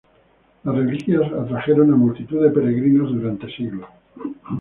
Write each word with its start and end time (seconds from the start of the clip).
Las 0.63 0.73
reliquias 0.73 1.31
atrajeron 1.31 1.93
a 1.93 1.95
multitud 1.95 2.41
de 2.43 2.49
peregrinos 2.49 3.13
durante 3.13 3.47
siglos. 3.55 3.87